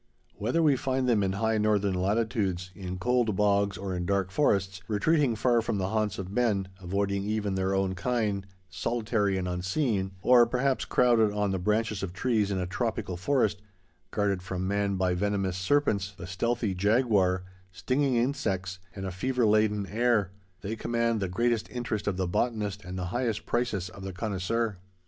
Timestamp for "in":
1.21-1.33, 2.73-2.97, 3.95-4.07, 12.49-12.57